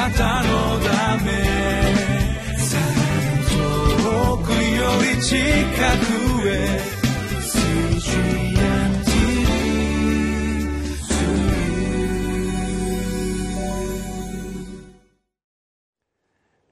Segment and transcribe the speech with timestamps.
[0.00, 1.30] なたのため
[3.50, 4.56] 遠くよ
[5.14, 6.80] り近くへ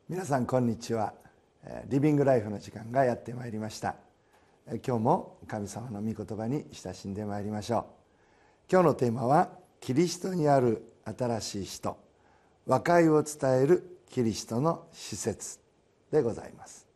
[0.09, 1.13] 皆さんこんにちは。
[1.89, 3.97] リビングライフの時間がやってまいりました。
[4.87, 7.85] 今日も神様の御言葉に親しんでまいりましょう。
[8.73, 9.51] 今日のテーマは
[9.81, 12.08] キリストにある新しい人。
[12.69, 15.59] 和解を伝えるキリストの施設
[16.13, 16.87] でございます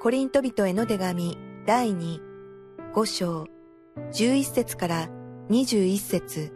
[0.00, 1.36] コリント人への手紙
[1.66, 2.20] 第2、
[2.94, 3.46] 5章、
[4.12, 5.08] 11節から
[5.50, 6.52] 21節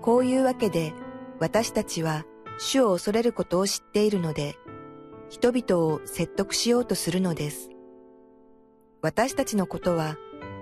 [0.00, 0.94] こういうわけで
[1.38, 2.24] 私たちは
[2.58, 4.56] 主を恐れることを知っているので、
[5.28, 7.70] 人々を説得しようとするのです。
[9.00, 10.16] 私たちのことは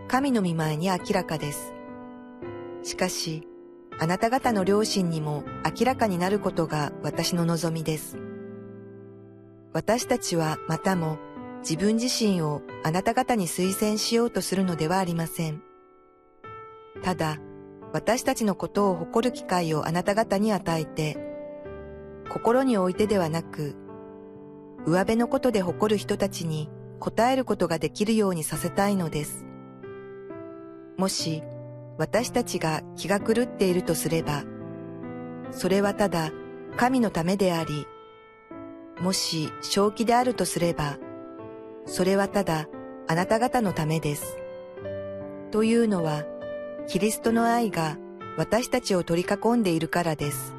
[0.08, 1.72] 神の御前に明らかです。
[2.82, 3.48] しかし、
[3.98, 8.18] あなた方の良心にも明らかになることが私の望みです。
[9.72, 11.16] 私たちはまたも
[11.60, 15.62] 自分自身をあなた方に推薦しようとするのではありません。
[17.02, 17.38] ただ、
[17.94, 21.16] 私たちのことを誇る機会をあなた方に与えて、
[22.28, 23.76] 心においてではなく、
[24.84, 29.44] 上辺のことで誇る人たちに答えることができるようにさせたいのです。
[30.96, 31.42] もし、
[31.98, 34.44] 私たちが気が狂っているとすれば、
[35.50, 36.30] それはただ
[36.76, 37.86] 神のためであり、
[39.00, 40.98] もし正気であるとすれば、
[41.84, 42.66] それはただ
[43.06, 44.36] あなた方のためです。
[45.50, 46.24] というのは、
[46.88, 47.98] キリストの愛が
[48.36, 50.54] 私たちを取り囲んでいるからです。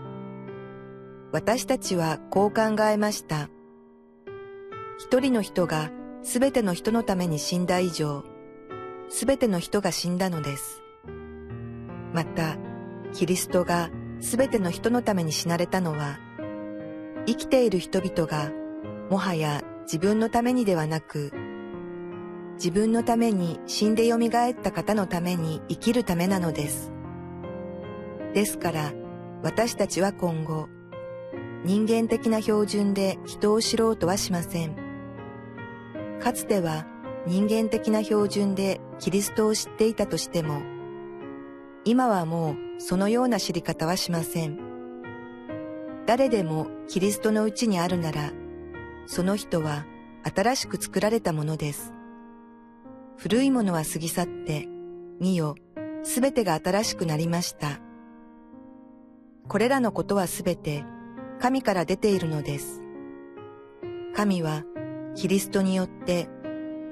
[1.32, 3.50] 私たちはこう考えました。
[4.98, 5.92] 一人の人が
[6.24, 8.24] すべての人のために死んだ以上、
[9.10, 10.82] すべての人が死んだのです。
[12.14, 12.58] また、
[13.14, 16.20] キリストがすべての人のために死なれたのは、
[17.26, 18.52] 生きている人々が
[19.10, 21.32] もはや自分のためにではなく、
[22.56, 26.92] 自分のために死んで蘇った方のために生きるためなのです。
[28.34, 28.94] ですから、
[29.44, 30.68] 私たちは今後、
[31.64, 34.87] 人間的な標準で人を知ろうとはしません。
[36.22, 36.86] かつては
[37.26, 40.62] 人間的な標準でキリストを知っていたとしても、
[41.84, 44.58] 今はもうそのような知り方はしません。
[46.06, 48.32] 誰でもキリストのうちにあるなら、
[49.06, 49.86] その人は
[50.36, 51.94] 新しく作られたものです。
[53.18, 54.68] 古いものは過ぎ去って、
[55.20, 55.56] 見よ、
[56.04, 57.80] すべてが新しくなりました。
[59.48, 60.84] これらのことはすべて
[61.40, 62.82] 神から出ているのです。
[64.14, 64.64] 神は
[65.18, 66.30] キリストによって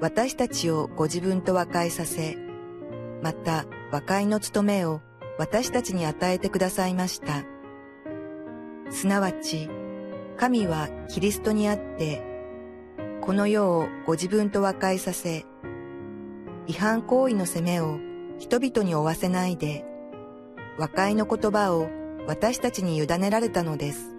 [0.00, 2.36] 私たちをご自分と和解させ、
[3.22, 5.00] また和解の務めを
[5.38, 7.44] 私たちに与えてくださいました。
[8.90, 9.70] すなわち、
[10.36, 12.20] 神はキリストにあって、
[13.20, 15.46] この世をご自分と和解させ、
[16.66, 18.00] 違反行為の責めを
[18.38, 19.84] 人々に負わせないで、
[20.78, 21.88] 和解の言葉を
[22.26, 24.16] 私たちに委ねられたのです。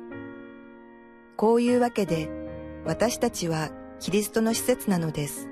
[1.35, 2.29] こういうわけで、
[2.85, 3.69] 私たちは
[3.99, 5.49] キリストの施設なのです。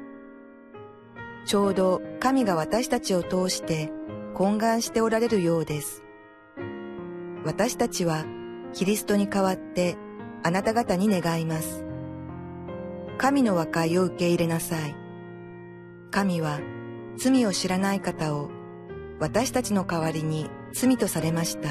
[1.45, 3.91] ちょうど神が私たちを通して
[4.35, 6.03] 懇願しておられるようです。
[7.43, 8.25] 私たちは
[8.73, 9.97] キリストに代わって
[10.43, 11.83] あなた方に願います。
[13.17, 14.95] 神の和解を受け入れなさい。
[16.11, 16.59] 神は
[17.17, 18.49] 罪を知らない方を
[19.19, 21.69] 私たちの代わりに罪とされました。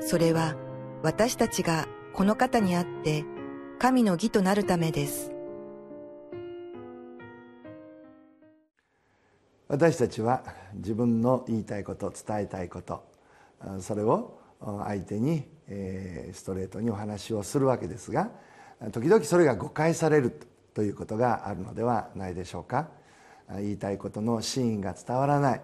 [0.00, 0.54] それは
[1.02, 3.24] 私たちがこの方にあって
[3.78, 5.30] 神の義となるためです。
[9.68, 10.42] 私たちは
[10.74, 13.04] 自分の言いたいこと伝えたいこと
[13.80, 15.44] それを相手に
[16.32, 18.30] ストレートにお話をするわけですが
[18.92, 20.40] 時々それが誤解される
[20.72, 22.88] ということがあるのではないでしょうか。
[23.58, 25.60] 言いたいことの真意が伝わらない、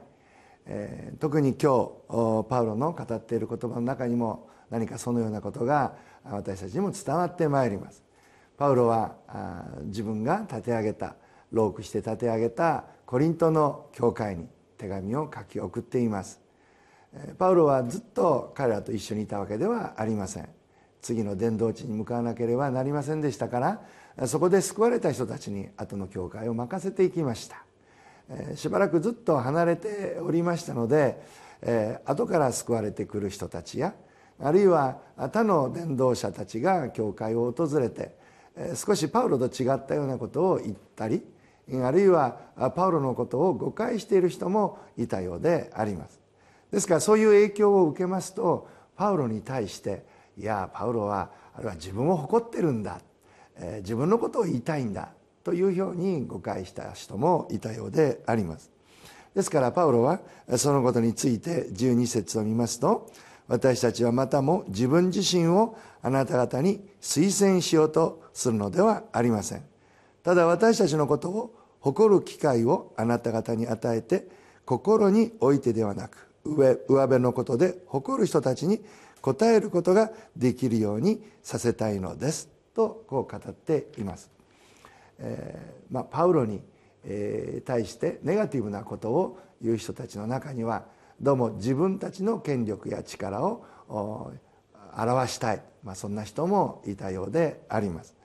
[1.19, 8.03] 特に今日パウロの語っている言葉の中にも何かそのようなことが私たちにも伝わってまいります。
[8.57, 9.17] パウロは
[9.85, 11.15] 自分が立て上げた
[11.53, 14.49] ロークして立て上げたコリントの教会に
[14.79, 16.41] 手紙を書き送っています。
[17.39, 20.49] パウロはずっと彼らと一緒にいたわけではありません。
[21.03, 23.83] 次の伝道地に向かわなければなりませんでしたか
[24.17, 27.65] らそこで救われた人たちに後の教会を任せていきました。
[28.57, 31.21] しばらくずっと離れておりましたので
[32.07, 33.95] 後から救われてくる人たちや
[34.43, 38.17] あるいは他の伝道者たちが教会を訪れて
[38.75, 41.23] 少しパウロと違ったようなことを言ったり
[41.83, 42.37] あるいは
[42.75, 46.21] パウロのことを誤解している人もいたようであります。
[46.71, 50.05] ですからそういう影響を受けますとパウロに対して
[50.37, 53.01] いやパウロはあれは自分を誇ってるんだ、
[53.79, 55.13] 自分のことを言いたいんだ
[55.45, 58.71] というように誤解した人もいたようであります。
[59.35, 60.21] ですからパウロは
[60.57, 63.11] そのことについて12節を見ますと
[63.49, 69.63] 私たちはまたも自分自身をあなた方に推薦しようとするのではありません。
[70.23, 74.29] ただ私たちのことを誇る機会をあなた方に与えて
[74.65, 78.81] 心においてではなく上上辺のことで誇る人たちに
[79.23, 84.31] 応えることができるようにさせたいのですとこう語っています、
[85.19, 86.61] えーまあ、パウロに、
[87.05, 90.85] えー、対してネガティブなことを言う人たちの中には
[91.23, 93.65] どうも自分たちの権力や力を
[94.97, 98.17] 表したい、まあ、そんな人もいたようであります。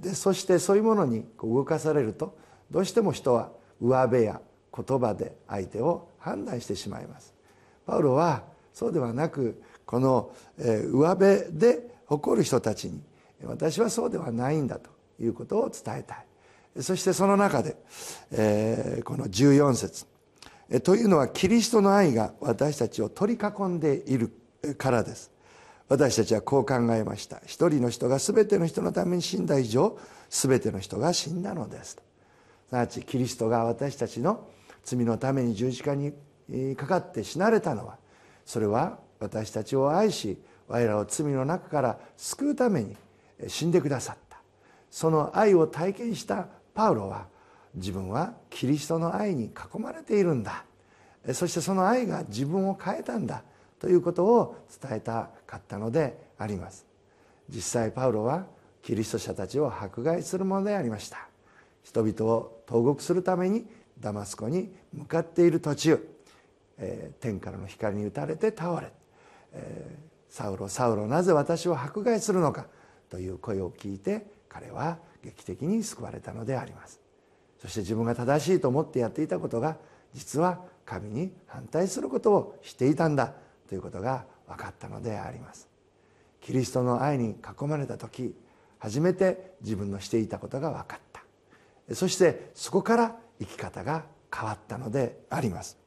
[0.00, 2.36] でそしてそういうものに動かされると
[2.70, 4.42] どうしても人は上辺や
[4.76, 7.34] 言葉で相手を判断してしまいます。
[7.86, 8.42] パウロは
[8.74, 13.00] そうではなくこの上辺で誇る人たちに
[13.42, 16.16] 私はそうではないんだということを伝えた
[16.76, 16.82] い。
[16.82, 17.76] そしてその中で、
[18.30, 20.17] えこの14節。
[20.82, 24.30] というのはキリストの愛が私たちを取り囲んでいる
[24.76, 25.30] からです。
[25.88, 27.40] 私たちはこう考えました。
[27.46, 29.98] 一人の人が全ての人のために死んだ以上
[30.28, 31.98] 全ての人が死んだのですす
[32.70, 34.46] なわちキリストが私たちの
[34.84, 36.12] 罪のために十字架に
[36.76, 37.96] かかって死なれたのは
[38.44, 42.94] それは私たちを愛し我らを罪の中から救うために
[43.46, 44.38] 死んでくださった。
[44.90, 47.26] その愛を体験したパウロは
[47.74, 50.64] 自分はキリストの愛に囲まれているんだ。
[51.32, 53.42] そしてその愛が自分を変えたんだ。
[53.78, 56.86] ということを伝えたかったのであります。
[57.48, 58.46] 実際パウロは
[58.82, 61.28] キリスト者たちを迫害するものでありました。
[61.82, 63.66] 人々を投獄するために
[63.98, 66.08] ダマスコに向かっている途中、
[66.78, 68.92] えー、天からの光に打たれて倒れ、
[69.52, 72.66] えー、サウロサウロなぜ私を迫害するのか
[73.08, 77.00] という声を聞いて彼は劇的に救われたのであります。
[77.60, 79.76] そして自分が正しいと思ってやっていたことが
[80.14, 83.34] 実は神に反対することをしていたんだ
[83.68, 85.68] ということが分かったのであります。
[86.40, 88.34] キリストの愛に囲まれた時
[88.78, 91.94] 初めて自分のしていたことが分かった。
[91.94, 94.04] そしてそこから生き方が
[94.34, 95.78] 変わったのであります。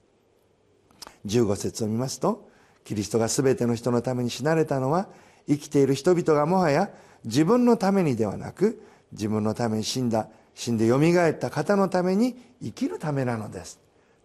[1.26, 2.50] 15節を見ますと
[2.84, 5.08] キリストが全ての人のために死なれたのは
[5.48, 6.90] 生きている人々がもはや
[7.26, 13.80] 自分のためにではなく自分のために死んだ死んでよみがえった方のために生きるためなのです。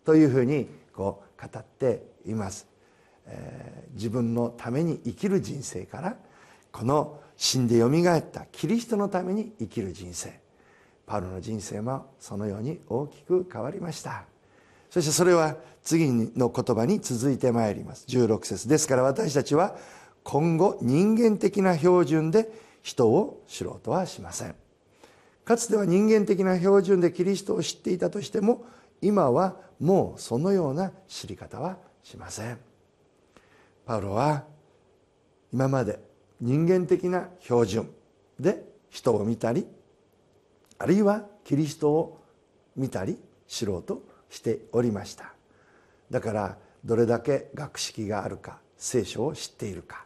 [0.04, 2.66] というふうにこう語っています、
[3.26, 6.16] えー、自分のために生きる人生から
[6.72, 10.46] この死んでよみがえったキリストのために生きる人生。
[11.06, 14.24] パウロの人生もそのように大きく変わりました。
[14.90, 18.06] そしてそれは次の言葉に続いてまいります。
[18.08, 18.68] 16節。
[18.68, 19.76] ですから私たちは
[20.24, 22.50] 今後人間的な標準で
[22.82, 24.54] 人を知ろうとはしません。
[25.46, 28.66] かつては人間的な標準でキリストを知っていたとしても
[29.00, 32.58] 今はもうそのような知り方はしません。
[33.84, 34.42] パウロは
[35.52, 36.00] 今まで
[36.40, 37.90] 人間的な標準
[38.40, 39.68] で人を見たり
[40.78, 42.20] あるいはキリストを
[42.74, 43.16] 見たり
[43.46, 45.32] 知ろうとしておりました。
[46.10, 50.04] だからどれだけ学識があるか聖書を知っているか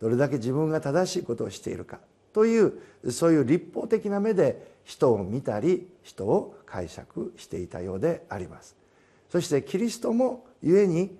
[0.00, 2.00] どれだけ自分が正しいことをしているか
[2.32, 2.72] という
[3.10, 8.76] そういう立法的な目で人を見たり人を解釈していたようであります。
[9.30, 11.16] そしてキリストも故に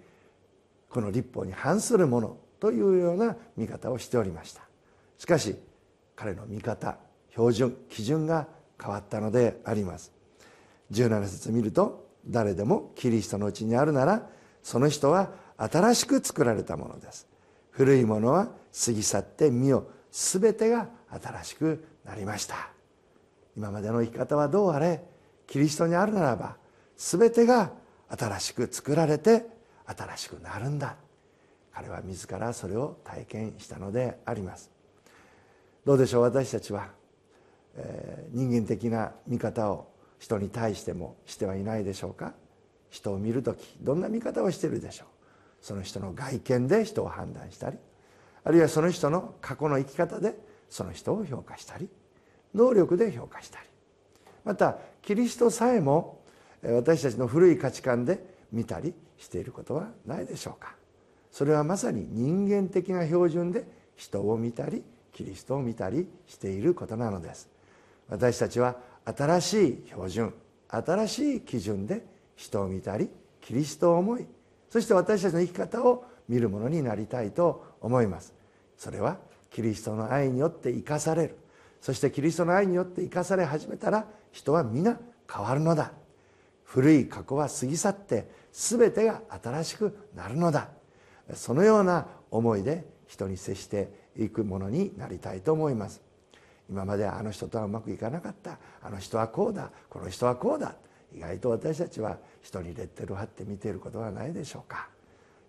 [0.89, 4.63] この立法に反するものというような見方をしておりました。
[5.19, 5.57] しかし
[6.15, 6.99] 彼の見方
[7.31, 8.47] 標準基準が
[8.81, 10.13] 変わったのであります。
[10.91, 14.29] 17節見ると誰でもキリストのうちにあるなら
[14.63, 17.27] その人は新しく作られたものです。
[17.71, 18.51] 古いものは
[18.85, 22.72] 過ぎ去って身よ全てが新しくなりました。
[23.57, 25.03] 今までの生き方はどうあれ
[25.47, 26.57] キリストにあるならば
[26.97, 27.73] 全てが
[28.09, 29.47] 新しく作られて
[29.87, 30.97] 新しくなるんだ。
[31.73, 34.71] 彼は自らそれを体験したのであります。
[35.85, 36.89] どうでしょう私たちは？
[37.75, 42.35] えー、人間的な見方を人に対してもしてはいないでしょうか？
[42.91, 45.09] 人を見る時どんな見方をしているでしょう？
[45.63, 47.79] その人の外見で人を判断したり
[48.45, 50.37] あるいはその人の過去の生き方で
[50.69, 51.89] その人を評価したり。
[52.55, 53.67] 能力で評価したり。
[54.45, 56.21] またキリストさえも
[56.63, 60.75] 私たちの古い価値観で見たりしていることはないでしょうか。
[61.31, 63.65] それはまさに人間的な標準で
[63.97, 64.83] 人を見たり
[65.13, 67.49] キリストを見たりしていることなのです。
[68.09, 70.35] 私たちは新しい標準
[70.69, 72.05] 新しい基準で
[72.37, 73.09] 人を見たり
[73.41, 74.27] キリストを思い
[74.71, 78.35] そして私たちの生き方を見るものになりたいと思います。
[78.79, 79.19] それは
[79.51, 81.37] キリストの愛によって生かされる
[81.83, 84.99] そしてキリストの愛によって生かされ始めたら人は皆
[85.31, 85.93] 変わるのだ。
[86.63, 90.69] 古い過去は過ぎ去って全てが新しくなるのだ。
[91.35, 96.01] そのような思いで人に接していくものになりたいと思います。
[96.71, 98.59] 今まであの人とはうまくいかなかった。
[98.81, 99.73] あの人はこうだ。
[99.91, 100.77] この人はこうだ。
[101.13, 104.89] 意外と私たちは人にレッテルを貼って見ていることはないでしょうか。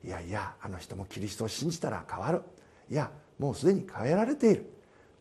[0.03, 2.41] いやいやあの人もキリストを信じたら変わる。
[2.89, 4.73] いやもうすでに変えられている。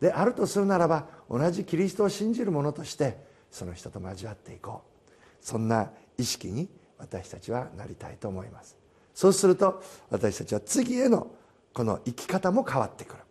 [0.03, 3.17] であるとするならば同じキリストを信じる者として
[3.53, 5.11] その人と交わっていこう。
[5.41, 6.69] そんな意識に
[6.99, 8.77] 私たちはなりたいと思います。
[9.15, 9.81] そうすると
[10.11, 11.29] 私たちは次への
[11.73, 13.23] この生き方も変わってくる。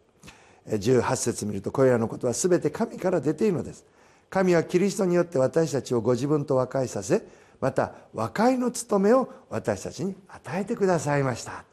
[0.77, 3.85] 18節見るとこれらのことは全て神から出ているのです。
[4.29, 7.21] 神はキリストによって私たちをご自分と和解させ
[7.59, 11.65] また和解の務めを私たちに与えてくださいました、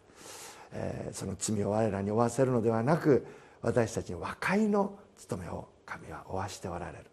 [0.72, 3.24] えー、その罪を我らに負わせるのではなく
[3.62, 7.04] 私たちに和解の務めを神は負わしておられる。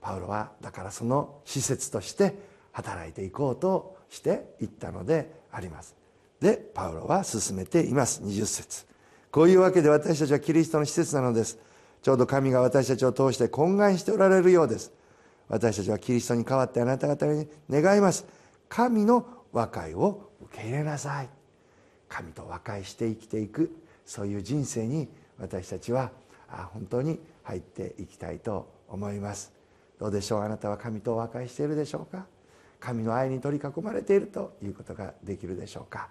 [0.00, 2.34] パウロはだからその施設として
[2.72, 5.96] 働いていこうとしていったのであります。
[6.40, 8.22] でパウロは進めています。
[8.22, 8.86] 20節。
[9.30, 11.58] こういうわけで私たちはキリストの施設なのです。
[12.02, 14.92] ちょうど神が私たちを通して懇願しておられるようです。
[15.48, 18.26] 私たちはキリストに代わってあなた方に願います。
[18.68, 21.28] 神の和解を受け入れなさい。
[22.08, 23.74] 神と和解して生きていく。
[24.04, 26.10] そういう人生に私たちは
[26.72, 29.52] 本当に入っていきたいと思います。
[29.98, 30.42] どうでしょう？
[30.42, 32.26] あなたは神と和解しているでしょうか？
[32.80, 36.08] 神の愛に取り囲まれているということができるでしょうか？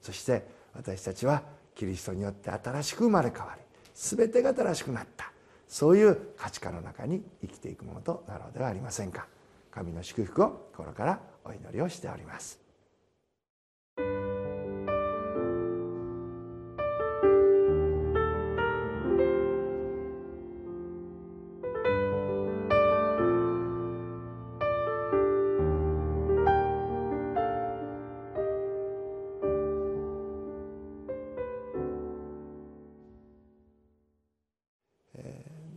[0.00, 1.42] そして私たちは
[1.74, 3.62] キリストによって新しく生まれ変わり
[3.94, 5.32] 全てが新しくなった。
[5.68, 9.26] そういう価値観の中に生きていくものとなろうではありませんか？
[9.70, 12.61] 神の祝福を心からお祈りをしております。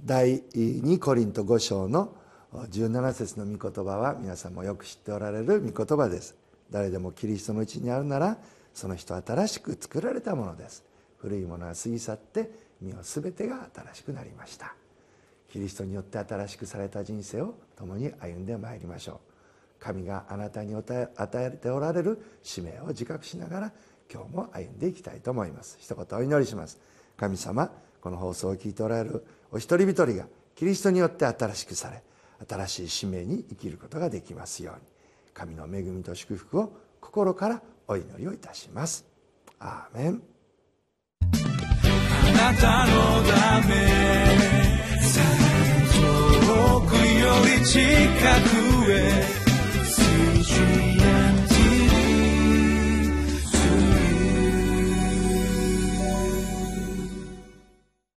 [0.05, 2.15] 第2コリント5章の
[2.53, 6.35] 17節の御言葉は皆さんもよく知っておられる御言葉です。
[6.69, 8.37] 誰でもキリストのうちにあるなら
[8.71, 10.85] その人は新しく作られたものです。
[11.17, 14.75] 古いものは過ぎ去って身を全てが新しくなりました。
[15.51, 19.17] キリストによって新しくされた人生を共に歩んでまいりましょう。
[19.79, 23.71] 神があなたに与えておられる使命を自覚しながら
[24.13, 25.77] 今日も歩んでいきたいと思います。
[25.79, 26.79] 一言お祈りします。
[27.17, 27.71] 神様
[28.01, 30.25] この放送を聞いておられるお一人一人が
[30.55, 32.01] キリストによって新しくされ
[32.47, 34.81] 新しい使命に生きることができますように。
[35.33, 36.71] 神の恵みと祝福を
[37.01, 39.05] 心からお祈りをいたします。
[39.59, 40.21] アーメン。
[41.21, 43.75] あなたのため
[45.93, 47.81] 遠くより近
[48.85, 49.45] くへ